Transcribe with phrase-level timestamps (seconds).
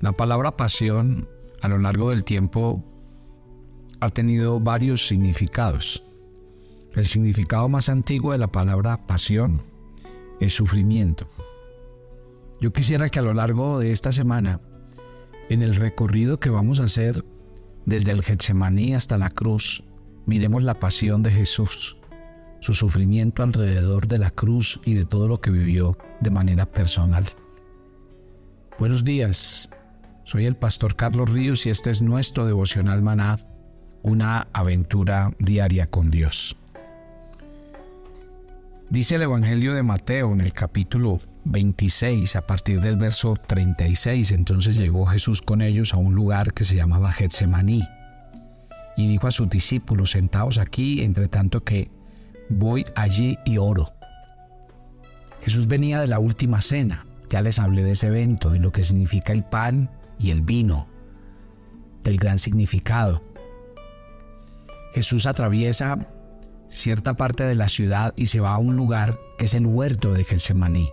[0.00, 1.28] La palabra pasión
[1.60, 2.82] a lo largo del tiempo
[4.00, 6.02] ha tenido varios significados.
[6.94, 9.62] El significado más antiguo de la palabra pasión
[10.40, 11.28] es sufrimiento.
[12.62, 14.62] Yo quisiera que a lo largo de esta semana,
[15.50, 17.22] en el recorrido que vamos a hacer
[17.84, 19.84] desde el Getsemaní hasta la cruz,
[20.24, 21.98] miremos la pasión de Jesús,
[22.60, 27.26] su sufrimiento alrededor de la cruz y de todo lo que vivió de manera personal.
[28.78, 29.68] Buenos días,
[30.30, 33.36] soy el pastor Carlos Ríos y este es nuestro devocional maná,
[34.04, 36.56] una aventura diaria con Dios.
[38.90, 44.76] Dice el Evangelio de Mateo en el capítulo 26, a partir del verso 36, entonces
[44.76, 47.82] llegó Jesús con ellos a un lugar que se llamaba Getsemaní
[48.96, 51.90] y dijo a sus discípulos, sentaos aquí, entre tanto que
[52.48, 53.92] voy allí y oro.
[55.42, 58.84] Jesús venía de la última cena, ya les hablé de ese evento, de lo que
[58.84, 60.86] significa el pan y el vino,
[62.04, 63.22] del gran significado.
[64.92, 66.08] Jesús atraviesa
[66.68, 70.12] cierta parte de la ciudad y se va a un lugar que es el huerto
[70.12, 70.90] de Getsemaní,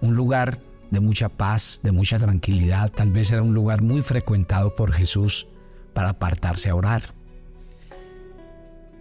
[0.00, 4.74] un lugar de mucha paz, de mucha tranquilidad, tal vez era un lugar muy frecuentado
[4.74, 5.46] por Jesús
[5.92, 7.02] para apartarse a orar.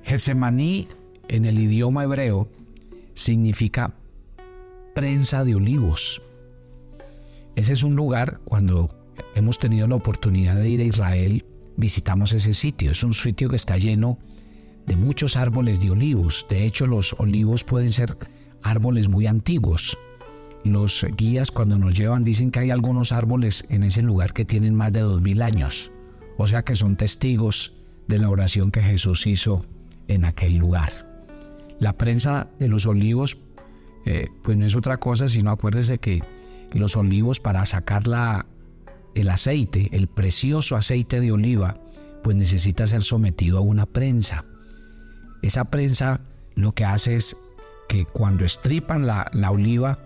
[0.03, 0.87] Getsemaní
[1.27, 2.49] en el idioma hebreo
[3.13, 3.95] significa
[4.93, 6.21] prensa de olivos.
[7.55, 8.89] Ese es un lugar cuando
[9.35, 12.91] hemos tenido la oportunidad de ir a Israel, visitamos ese sitio.
[12.91, 14.17] Es un sitio que está lleno
[14.85, 16.45] de muchos árboles de olivos.
[16.49, 18.17] De hecho, los olivos pueden ser
[18.61, 19.97] árboles muy antiguos.
[20.63, 24.75] Los guías cuando nos llevan dicen que hay algunos árboles en ese lugar que tienen
[24.75, 25.91] más de dos mil años.
[26.37, 27.73] O sea que son testigos
[28.07, 29.65] de la oración que Jesús hizo
[30.07, 31.25] en aquel lugar.
[31.79, 33.37] La prensa de los olivos,
[34.05, 36.23] eh, pues no es otra cosa, sino acuérdese que
[36.71, 38.45] los olivos para sacar la,
[39.15, 41.75] el aceite, el precioso aceite de oliva,
[42.23, 44.45] pues necesita ser sometido a una prensa.
[45.41, 46.21] Esa prensa
[46.55, 47.37] lo que hace es
[47.89, 49.99] que cuando estripan la, la oliva,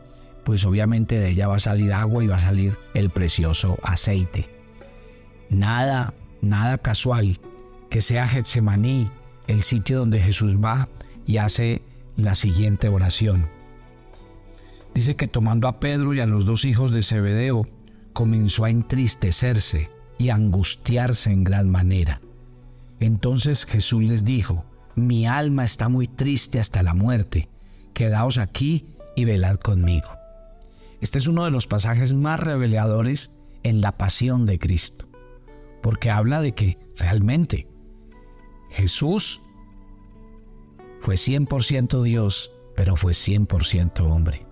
[0.43, 4.49] pues obviamente de ella va a salir agua y va a salir el precioso aceite.
[5.49, 7.39] Nada, nada casual
[7.89, 9.09] que sea Getsemaní,
[9.47, 10.89] el sitio donde Jesús va
[11.25, 11.81] y hace
[12.15, 13.47] la siguiente oración.
[14.93, 17.67] Dice que tomando a Pedro y a los dos hijos de Zebedeo,
[18.17, 22.19] comenzó a entristecerse y angustiarse en gran manera.
[22.99, 27.47] Entonces Jesús les dijo, mi alma está muy triste hasta la muerte,
[27.93, 30.09] quedaos aquí y velad conmigo.
[30.99, 35.07] Este es uno de los pasajes más reveladores en la pasión de Cristo,
[35.83, 37.67] porque habla de que realmente
[38.71, 39.41] Jesús
[41.01, 44.46] fue 100% Dios, pero fue 100% hombre.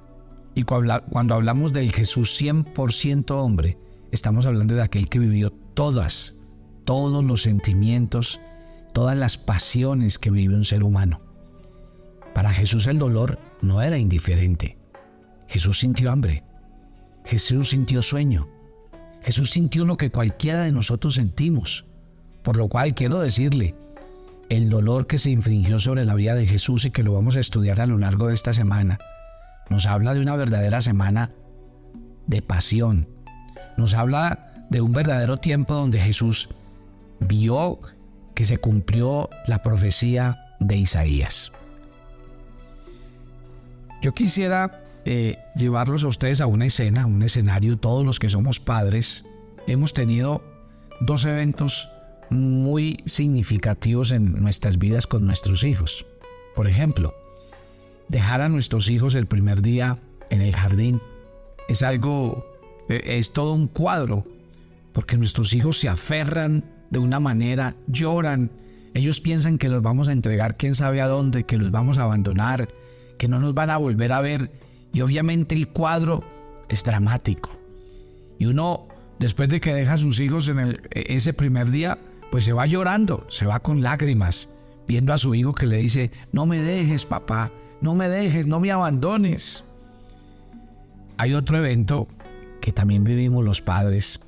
[0.55, 3.77] Y cuando hablamos del Jesús 100% hombre,
[4.11, 6.35] estamos hablando de aquel que vivió todas,
[6.85, 8.39] todos los sentimientos,
[8.93, 11.19] todas las pasiones que vive un ser humano.
[12.33, 14.77] Para Jesús el dolor no era indiferente.
[15.47, 16.43] Jesús sintió hambre.
[17.25, 18.47] Jesús sintió sueño.
[19.21, 21.85] Jesús sintió lo que cualquiera de nosotros sentimos.
[22.43, 23.75] Por lo cual quiero decirle,
[24.49, 27.39] el dolor que se infringió sobre la vida de Jesús y que lo vamos a
[27.39, 28.99] estudiar a lo largo de esta semana,
[29.69, 31.31] nos habla de una verdadera semana
[32.27, 33.07] de pasión.
[33.77, 36.49] Nos habla de un verdadero tiempo donde Jesús
[37.19, 37.79] vio
[38.33, 41.51] que se cumplió la profecía de Isaías.
[44.01, 48.59] Yo quisiera eh, llevarlos a ustedes a una escena, un escenario, todos los que somos
[48.59, 49.25] padres,
[49.67, 50.43] hemos tenido
[50.99, 51.89] dos eventos
[52.29, 56.05] muy significativos en nuestras vidas con nuestros hijos.
[56.55, 57.13] Por ejemplo,
[58.09, 59.99] dejar a nuestros hijos el primer día
[60.29, 61.01] en el jardín
[61.67, 62.45] es algo,
[62.89, 64.25] eh, es todo un cuadro,
[64.93, 68.51] porque nuestros hijos se aferran de una manera, lloran,
[68.93, 72.03] ellos piensan que los vamos a entregar quién sabe a dónde, que los vamos a
[72.03, 72.69] abandonar,
[73.17, 74.51] que no nos van a volver a ver,
[74.93, 76.23] y obviamente el cuadro
[76.69, 77.51] es dramático.
[78.39, 78.87] Y uno,
[79.19, 81.99] después de que deja a sus hijos en e, ese primer día,
[82.31, 84.49] pues se va llorando, se va con lágrimas,
[84.87, 88.59] viendo a su hijo que le dice, no me dejes papá, no me dejes, no
[88.59, 89.63] me abandones.
[91.17, 92.07] Hay otro evento
[92.61, 94.19] que también vivimos los padres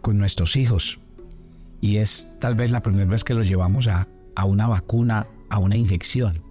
[0.00, 0.98] con nuestros hijos
[1.80, 5.58] y es tal vez la primera vez que los llevamos a, a una vacuna, a
[5.58, 6.42] una inyección.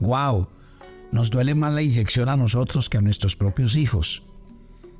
[0.00, 0.48] ¡Wow!
[1.12, 4.22] Nos duele más la inyección a nosotros que a nuestros propios hijos.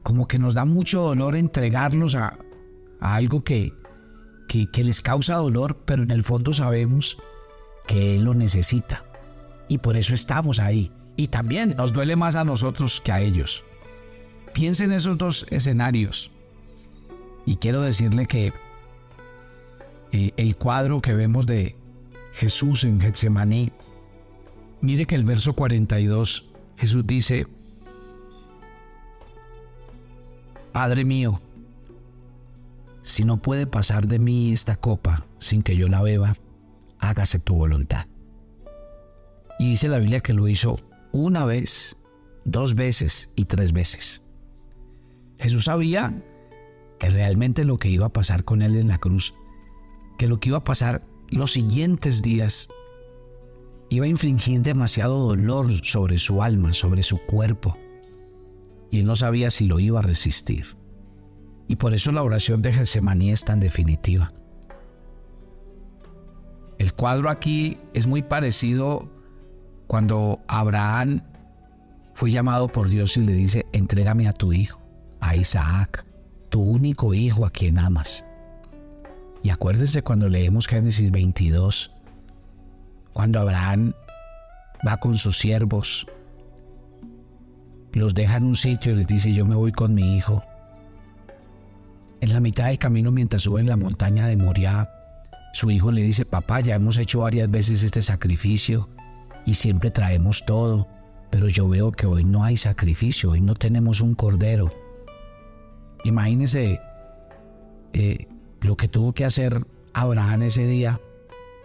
[0.02, 2.38] Como que nos da mucho dolor entregarlos a,
[3.00, 3.72] a algo que,
[4.48, 7.18] que, que les causa dolor, pero en el fondo sabemos
[7.86, 9.04] que Él lo necesita
[9.68, 10.90] y por eso estamos ahí.
[11.16, 13.64] Y también nos duele más a nosotros que a ellos.
[14.52, 16.30] Piensen en esos dos escenarios.
[17.44, 18.52] Y quiero decirle que
[20.12, 21.76] eh, el cuadro que vemos de
[22.32, 23.72] Jesús en Getsemaní,
[24.80, 27.46] mire que el verso 42, Jesús dice,
[30.72, 31.40] Padre mío,
[33.02, 36.34] si no puede pasar de mí esta copa sin que yo la beba,
[36.98, 38.06] hágase tu voluntad.
[39.58, 40.76] Y dice la Biblia que lo hizo
[41.12, 41.96] una vez,
[42.44, 44.22] dos veces y tres veces.
[45.38, 46.22] Jesús sabía
[46.98, 49.34] que realmente lo que iba a pasar con él en la cruz,
[50.18, 52.68] que lo que iba a pasar los siguientes días,
[53.90, 57.76] iba a infringir demasiado dolor sobre su alma, sobre su cuerpo,
[58.90, 60.64] y él no sabía si lo iba a resistir.
[61.68, 64.32] Y por eso la oración de Getsemaní es tan definitiva.
[66.78, 69.10] El cuadro aquí es muy parecido
[69.86, 71.22] cuando Abraham
[72.14, 74.80] fue llamado por Dios y le dice, entrégame a tu hijo,
[75.20, 76.04] a Isaac,
[76.48, 78.24] tu único hijo a quien amas.
[79.42, 81.92] Y acuérdense cuando leemos Génesis 22,
[83.12, 83.92] cuando Abraham
[84.86, 86.06] va con sus siervos,
[87.92, 90.42] los deja en un sitio y les dice, yo me voy con mi hijo.
[92.20, 94.90] En la mitad del camino, mientras sube en la montaña de Moriah,
[95.52, 98.88] su hijo le dice, papá, ya hemos hecho varias veces este sacrificio
[99.46, 100.88] y siempre traemos todo,
[101.30, 104.70] pero yo veo que hoy no hay sacrificio, hoy no tenemos un cordero.
[106.04, 106.80] Imagínese
[107.92, 108.26] eh,
[108.60, 111.00] lo que tuvo que hacer Abraham ese día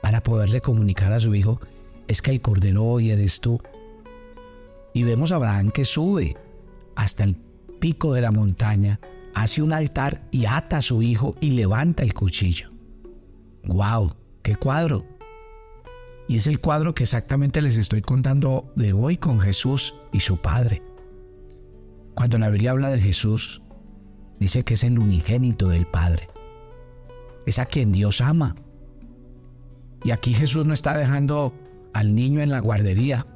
[0.01, 1.60] para poderle comunicar a su hijo,
[2.07, 3.62] es que el cordero hoy eres tú.
[4.94, 6.36] Y vemos a Abraham que sube
[6.95, 7.36] hasta el
[7.80, 9.00] pico de la montaña,
[9.33, 12.72] hace un altar y ata a su hijo y levanta el cuchillo.
[13.63, 14.16] ¡Wow!
[14.42, 15.06] ¡Qué cuadro!
[16.31, 20.38] Y es el cuadro que exactamente les estoy contando de hoy con Jesús y su
[20.38, 20.81] Padre.
[22.13, 23.62] Cuando la Biblia habla de Jesús,
[24.39, 26.30] dice que es el unigénito del Padre.
[27.45, 28.56] Es a quien Dios ama.
[30.06, 31.54] Y aquí Jesús no está dejando
[31.94, 33.28] al niño en la guardería.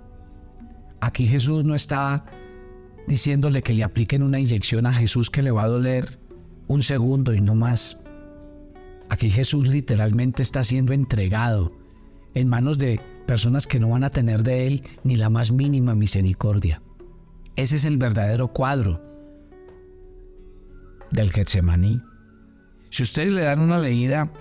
[1.01, 2.23] Aquí Jesús no está
[3.09, 6.17] diciéndole que le apliquen una inyección a Jesús que le va a doler
[6.69, 7.97] un segundo y no más.
[9.09, 11.83] Aquí Jesús literalmente está siendo entregado
[12.35, 15.95] en manos de personas que no van a tener de Él ni la más mínima
[15.95, 16.81] misericordia.
[17.55, 19.01] Ese es el verdadero cuadro
[21.11, 22.01] del Getsemaní.
[22.89, 24.31] Si ustedes le dan una leída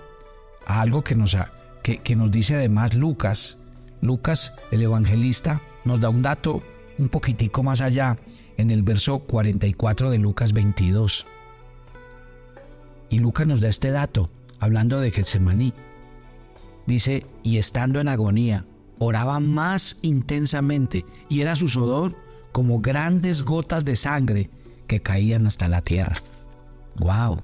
[0.67, 1.35] a algo que nos,
[1.81, 3.57] que, que nos dice además Lucas,
[4.01, 6.61] Lucas el evangelista nos da un dato
[6.97, 8.17] un poquitico más allá
[8.57, 11.25] en el verso 44 de Lucas 22.
[13.09, 15.73] Y Lucas nos da este dato hablando de Getsemaní.
[16.87, 18.65] Dice, y estando en agonía,
[18.99, 22.15] oraba más intensamente y era su sudor
[22.51, 24.49] como grandes gotas de sangre
[24.87, 26.15] que caían hasta la tierra.
[26.97, 27.41] ¡Wow!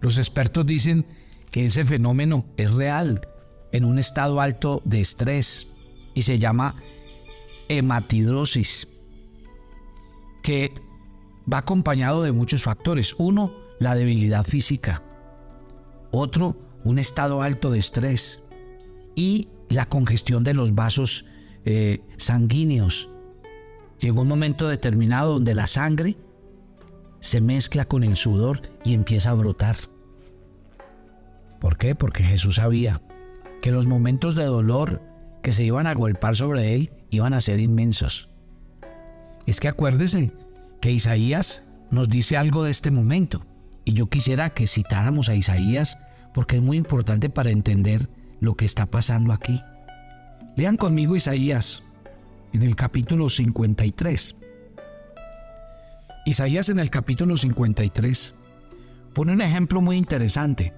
[0.00, 1.06] Los expertos dicen
[1.50, 3.26] que ese fenómeno es real
[3.70, 5.68] en un estado alto de estrés
[6.14, 6.74] y se llama
[7.68, 8.88] hematidrosis,
[10.42, 10.72] que
[11.50, 13.14] va acompañado de muchos factores.
[13.18, 15.02] Uno, la debilidad física.
[16.10, 18.42] Otro, un estado alto de estrés
[19.14, 21.26] y la congestión de los vasos
[21.64, 23.08] eh, sanguíneos.
[23.98, 26.16] Llegó un momento determinado donde la sangre
[27.20, 29.76] se mezcla con el sudor y empieza a brotar.
[31.60, 31.94] ¿Por qué?
[31.94, 33.00] Porque Jesús sabía
[33.60, 35.00] que los momentos de dolor
[35.42, 38.28] que se iban a golpar sobre él iban a ser inmensos.
[39.46, 40.32] Es que acuérdese
[40.80, 43.46] que Isaías nos dice algo de este momento
[43.84, 45.98] y yo quisiera que citáramos a Isaías
[46.34, 48.08] porque es muy importante para entender
[48.40, 49.60] lo que está pasando aquí.
[50.56, 51.82] Lean conmigo Isaías
[52.52, 54.36] en el capítulo 53.
[56.26, 58.34] Isaías en el capítulo 53
[59.14, 60.72] pone un ejemplo muy interesante,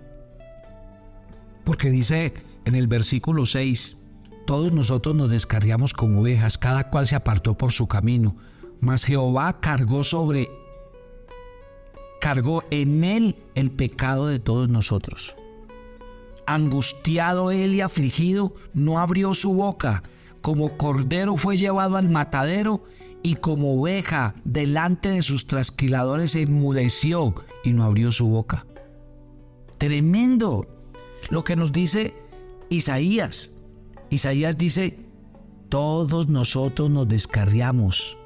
[1.64, 2.32] porque dice
[2.64, 3.98] en el versículo 6,
[4.46, 8.36] todos nosotros nos descarriamos como ovejas, cada cual se apartó por su camino,
[8.80, 10.50] mas Jehová cargó sobre,
[12.20, 15.36] cargó en él el pecado de todos nosotros.
[16.46, 20.02] Angustiado él y afligido, no abrió su boca,
[20.40, 22.84] como cordero fue llevado al matadero
[23.22, 27.34] y como oveja delante de sus trasquiladores se enmudeció
[27.64, 28.66] y no abrió su boca.
[29.78, 30.66] Tremendo
[31.30, 32.14] lo que nos dice
[32.68, 33.56] Isaías.
[34.10, 34.98] Isaías dice,
[35.70, 38.18] todos nosotros nos descarriamos,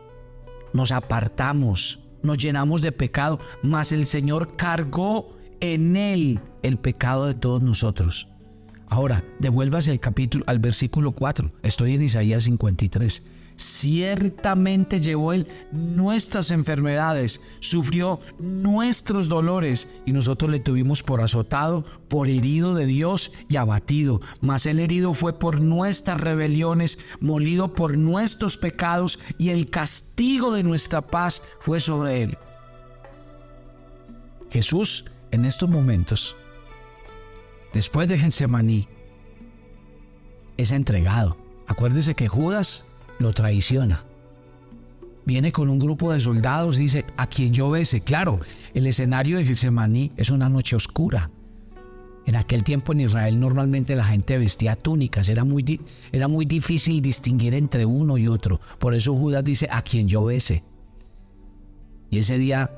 [0.73, 7.35] nos apartamos, nos llenamos de pecado, mas el Señor cargó en él el pecado de
[7.35, 8.29] todos nosotros.
[8.89, 11.51] Ahora, devuélvase al capítulo, al versículo 4.
[11.63, 13.23] Estoy en Isaías 53.
[13.59, 22.29] Ciertamente llevó Él nuestras enfermedades, sufrió nuestros dolores y nosotros le tuvimos por azotado, por
[22.29, 24.21] herido de Dios y abatido.
[24.41, 30.63] Mas el herido fue por nuestras rebeliones, molido por nuestros pecados y el castigo de
[30.63, 32.39] nuestra paz fue sobre Él.
[34.51, 36.37] Jesús en estos momentos,
[37.73, 38.89] después de Getsemaní,
[40.57, 41.37] es entregado.
[41.67, 42.87] Acuérdese que Judas
[43.19, 44.05] lo traiciona.
[45.25, 48.01] Viene con un grupo de soldados y dice, a quien yo bese.
[48.01, 48.41] Claro,
[48.73, 51.31] el escenario de Getsemaní es una noche oscura.
[52.25, 55.81] En aquel tiempo en Israel normalmente la gente vestía túnicas, era muy,
[56.13, 58.61] era muy difícil distinguir entre uno y otro.
[58.79, 60.63] Por eso Judas dice, a quien yo bese.
[62.11, 62.71] Y ese día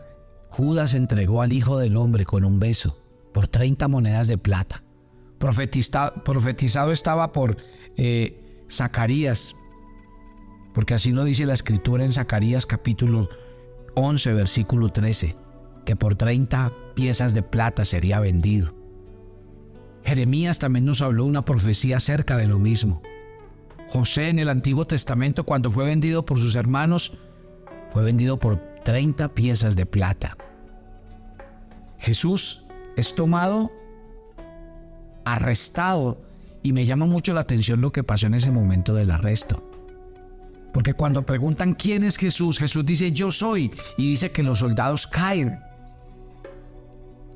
[0.51, 2.99] Judas entregó al Hijo del Hombre con un beso
[3.33, 4.83] por 30 monedas de plata.
[5.39, 7.57] profetizado estaba por
[7.97, 9.57] eh, Zacarías
[10.73, 13.29] porque así lo dice la escritura en Zacarías capítulo
[13.95, 15.37] 11, versículo 13,
[15.85, 18.75] que por 30 piezas de plata sería vendido.
[20.05, 23.03] Jeremías también nos habló una profecía acerca de lo mismo.
[23.89, 27.15] José en el Antiguo Testamento cuando fue vendido por sus hermanos,
[27.93, 30.37] fue vendido por 30 piezas de plata.
[31.97, 32.65] Jesús
[32.97, 33.71] es tomado,
[35.25, 36.21] arrestado,
[36.65, 39.65] y me llama mucho la atención lo que pasó en ese momento del arresto.
[40.73, 45.07] Porque cuando preguntan quién es Jesús, Jesús dice yo soy y dice que los soldados
[45.07, 45.61] caen.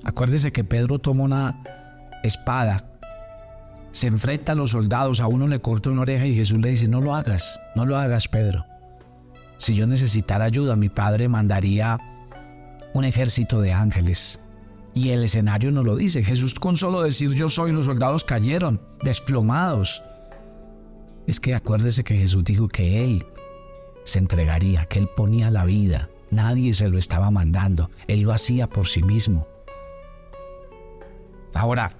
[0.03, 1.63] Acuérdese que Pedro toma una
[2.25, 2.99] espada,
[3.93, 6.89] se enfrenta a los soldados, a uno le corta una oreja y Jesús le dice
[6.89, 8.74] no lo hagas, no lo hagas Pedro.
[9.57, 11.99] Si yo necesitara ayuda, mi padre mandaría
[12.93, 14.41] un ejército de ángeles.
[14.95, 16.23] Y el escenario no lo dice.
[16.23, 20.03] Jesús con solo decir yo soy, los soldados cayeron, desplomados.
[21.27, 23.27] Es que acuérdese que Jesús dijo que Él
[24.05, 26.11] se entregaría, que Él ponía la vida.
[26.31, 27.91] Nadie se lo estaba mandando.
[28.07, 29.47] Él lo hacía por sí mismo.
[31.55, 31.93] Ahora,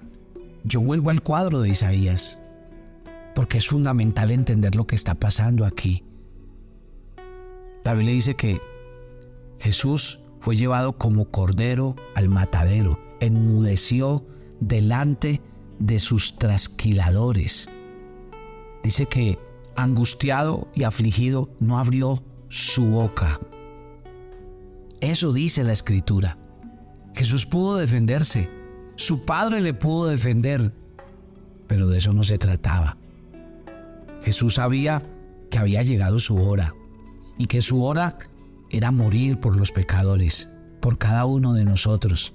[0.63, 2.39] yo vuelvo al cuadro de Isaías,
[3.33, 6.03] porque es fundamental entender lo que está pasando aquí.
[7.85, 8.59] La Biblia dice que
[9.59, 14.25] Jesús fue llevado como cordero al matadero, enmudeció
[14.59, 15.39] delante
[15.77, 17.69] de sus trasquiladores.
[18.83, 19.37] Dice que
[19.75, 23.39] angustiado y afligido no abrió su boca.
[24.99, 26.39] Eso dice la escritura.
[27.13, 28.49] Jesús pudo defenderse,
[28.95, 30.73] su padre le pudo defender,
[31.67, 32.97] pero de eso no se trataba.
[34.23, 35.03] Jesús sabía
[35.51, 36.73] que había llegado su hora
[37.37, 38.17] y que su hora
[38.69, 40.49] era morir por los pecadores,
[40.81, 42.33] por cada uno de nosotros.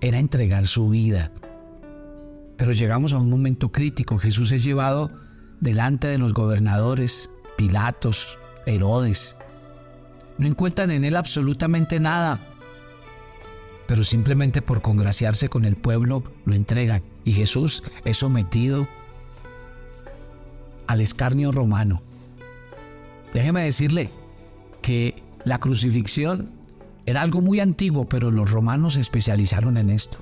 [0.00, 1.32] Era entregar su vida.
[2.56, 4.18] Pero llegamos a un momento crítico.
[4.18, 5.10] Jesús es llevado
[5.60, 9.36] delante de los gobernadores, Pilatos, Herodes.
[10.38, 12.40] No encuentran en él absolutamente nada,
[13.86, 18.88] pero simplemente por congraciarse con el pueblo lo entregan y Jesús es sometido
[20.86, 22.02] al escarnio romano.
[23.32, 24.10] Déjeme decirle
[24.82, 26.50] que la crucifixión
[27.06, 30.18] era algo muy antiguo, pero los romanos se especializaron en esto.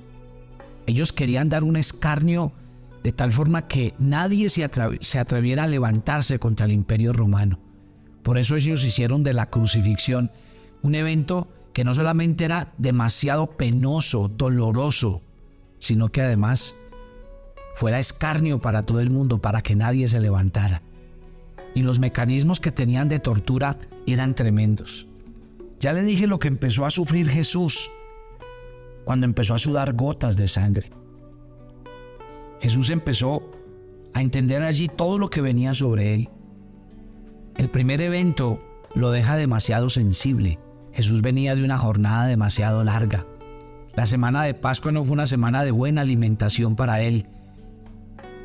[0.86, 2.52] Ellos querían dar un escarnio
[3.02, 7.58] de tal forma que nadie se, atreviera a levantarse contra el imperio romano.
[8.22, 10.30] Por eso ellos hicieron de la crucifixión
[10.82, 15.22] un evento que no solamente era demasiado penoso, doloroso,
[15.78, 16.74] sino que además
[17.74, 20.82] fuera escarnio para todo el mundo, para que nadie se levantara.
[21.74, 25.06] Y los mecanismos que tenían de tortura eran tremendos.
[25.78, 27.90] Ya le dije lo que empezó a sufrir Jesús
[29.04, 30.90] cuando empezó a sudar gotas de sangre.
[32.60, 33.50] Jesús empezó
[34.12, 36.28] a entender allí todo lo que venía sobre él.
[37.56, 38.60] El primer evento
[38.94, 40.58] lo deja demasiado sensible.
[40.92, 43.26] Jesús venía de una jornada demasiado larga.
[43.94, 47.26] La semana de Pascua no fue una semana de buena alimentación para él.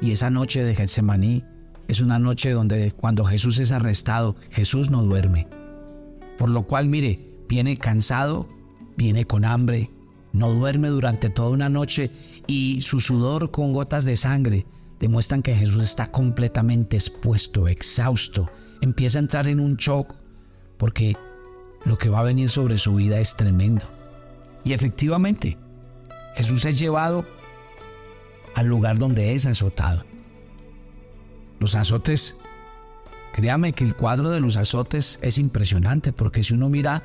[0.02, 1.44] Y esa noche de Getsemaní
[1.88, 5.48] es una noche donde cuando Jesús es arrestado, Jesús no duerme.
[6.38, 8.48] Por lo cual, mire, viene cansado,
[8.98, 9.92] viene con hambre,
[10.34, 12.12] no duerme durante toda una noche
[12.48, 14.66] y su sudor con gotas de sangre
[15.00, 18.50] demuestran que Jesús está completamente expuesto, exhausto,
[18.82, 20.14] empieza a entrar en un shock
[20.78, 21.16] porque
[21.86, 23.86] lo que va a venir sobre su vida es tremendo.
[24.64, 25.58] Y efectivamente,
[26.36, 27.26] Jesús es llevado
[28.56, 30.04] al lugar donde es azotado.
[31.66, 32.38] Los azotes,
[33.34, 37.02] créame que el cuadro de los azotes es impresionante porque si uno mira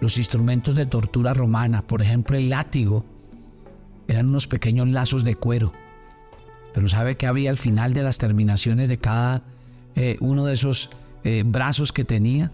[0.00, 3.04] los instrumentos de tortura romana, por ejemplo el látigo,
[4.06, 5.72] eran unos pequeños lazos de cuero.
[6.72, 9.42] Pero sabe que había al final de las terminaciones de cada
[9.96, 10.90] eh, uno de esos
[11.24, 12.52] eh, brazos que tenía,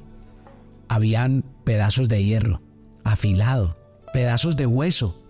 [0.88, 2.62] habían pedazos de hierro,
[3.04, 3.76] afilado,
[4.14, 5.22] pedazos de hueso.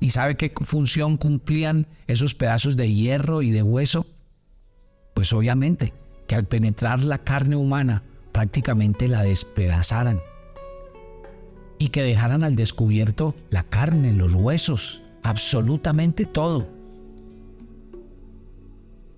[0.00, 4.04] ¿Y sabe qué función cumplían esos pedazos de hierro y de hueso?
[5.16, 5.94] Pues obviamente
[6.26, 10.20] que al penetrar la carne humana prácticamente la despedazaran
[11.78, 16.68] y que dejaran al descubierto la carne, los huesos, absolutamente todo.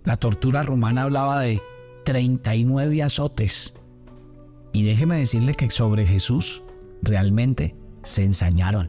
[0.05, 1.61] La tortura romana hablaba de
[2.05, 3.75] 39 azotes.
[4.73, 6.63] Y déjeme decirle que sobre Jesús
[7.03, 7.75] realmente
[8.05, 8.89] se ensañaron.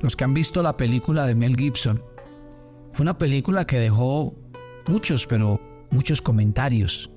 [0.00, 2.02] Los que han visto la película de Mel Gibson,
[2.94, 4.39] fue una película que dejó
[4.90, 7.10] muchos, pero muchos comentarios.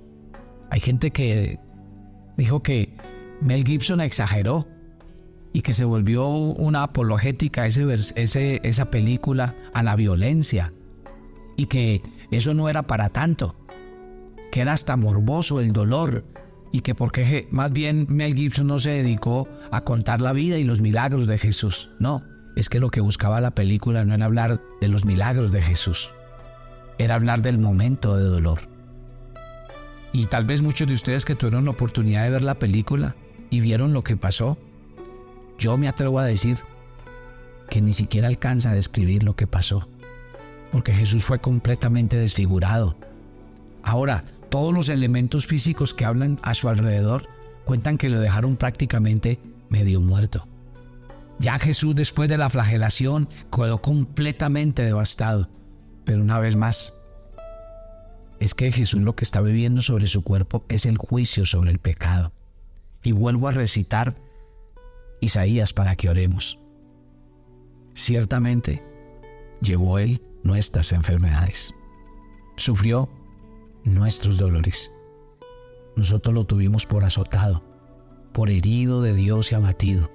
[0.69, 1.59] Hay gente que
[2.37, 2.95] dijo que
[3.41, 4.67] Mel Gibson exageró
[5.53, 10.73] y que se volvió una apologética ese, ese, esa película a la violencia
[11.55, 12.01] y que
[12.31, 13.55] eso no era para tanto,
[14.51, 16.25] que era hasta morboso el dolor
[16.71, 20.63] y que porque más bien Mel Gibson no se dedicó a contar la vida y
[20.63, 21.91] los milagros de Jesús.
[21.99, 22.21] No,
[22.55, 26.11] es que lo que buscaba la película no era hablar de los milagros de Jesús,
[26.97, 28.59] era hablar del momento de dolor.
[30.11, 33.15] Y tal vez muchos de ustedes que tuvieron la oportunidad de ver la película
[33.49, 34.57] y vieron lo que pasó,
[35.57, 36.57] yo me atrevo a decir
[37.69, 39.87] que ni siquiera alcanza a describir lo que pasó,
[40.71, 42.95] porque Jesús fue completamente desfigurado.
[43.81, 47.27] Ahora, todos los elementos físicos que hablan a su alrededor
[47.65, 50.47] cuentan que lo dejaron prácticamente medio muerto.
[51.39, 55.49] Ya Jesús después de la flagelación quedó completamente devastado.
[56.05, 56.93] Pero una vez más,
[58.39, 61.79] es que Jesús lo que está viviendo sobre su cuerpo es el juicio sobre el
[61.79, 62.31] pecado.
[63.03, 64.15] Y vuelvo a recitar
[65.21, 66.59] Isaías para que oremos.
[67.93, 68.83] Ciertamente,
[69.61, 71.73] llevó Él nuestras enfermedades.
[72.57, 73.09] Sufrió
[73.83, 74.91] nuestros dolores.
[75.95, 77.63] Nosotros lo tuvimos por azotado,
[78.33, 80.11] por herido de Dios y abatido.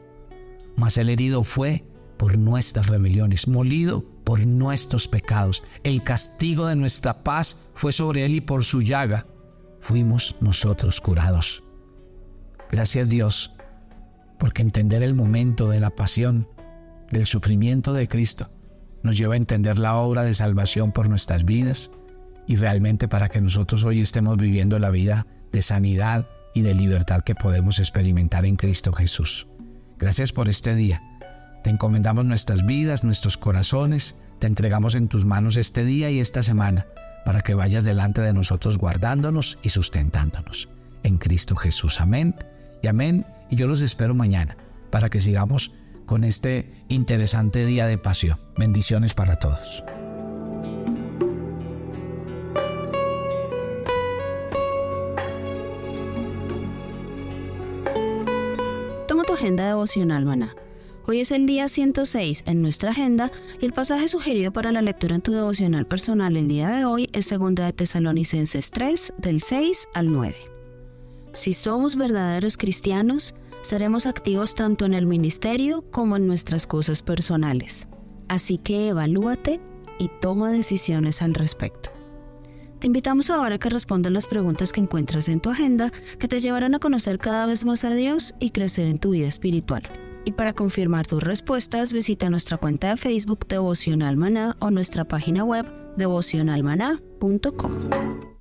[0.76, 1.84] Mas el herido fue
[2.18, 5.62] por nuestras rebeliones, molido por nuestros pecados.
[5.84, 9.26] El castigo de nuestra paz fue sobre él y por su llaga
[9.80, 11.62] fuimos nosotros curados.
[12.70, 13.54] Gracias Dios,
[14.38, 16.48] porque entender el momento de la pasión,
[17.10, 18.50] del sufrimiento de Cristo,
[19.02, 21.90] nos lleva a entender la obra de salvación por nuestras vidas
[22.46, 27.22] y realmente para que nosotros hoy estemos viviendo la vida de sanidad y de libertad
[27.22, 29.46] que podemos experimentar en Cristo Jesús.
[29.98, 31.02] Gracias por este día.
[31.62, 36.42] Te encomendamos nuestras vidas, nuestros corazones, te entregamos en tus manos este día y esta
[36.42, 36.86] semana
[37.24, 40.68] para que vayas delante de nosotros guardándonos y sustentándonos.
[41.02, 42.00] En Cristo Jesús.
[42.00, 42.34] Amén
[42.82, 43.26] y amén.
[43.50, 44.56] Y yo los espero mañana
[44.90, 45.72] para que sigamos
[46.06, 48.38] con este interesante día de pasión.
[48.56, 49.84] Bendiciones para todos.
[59.06, 60.54] Toma tu agenda devocional, maná
[61.10, 65.14] Hoy es el día 106 en nuestra agenda y el pasaje sugerido para la lectura
[65.14, 69.88] en tu devocional personal el día de hoy es 2 de Tesalonicenses 3 del 6
[69.94, 70.36] al 9.
[71.32, 77.88] Si somos verdaderos cristianos, seremos activos tanto en el ministerio como en nuestras cosas personales.
[78.28, 79.62] Así que evalúate
[79.98, 81.88] y toma decisiones al respecto.
[82.80, 86.38] Te invitamos ahora a que respondas las preguntas que encuentras en tu agenda que te
[86.38, 89.84] llevarán a conocer cada vez más a Dios y crecer en tu vida espiritual.
[90.28, 95.42] Y para confirmar tus respuestas, visita nuestra cuenta de Facebook Devocional Maná o nuestra página
[95.42, 95.64] web
[95.96, 98.37] devocionalmaná.com.